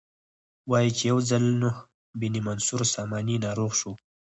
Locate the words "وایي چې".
0.69-1.03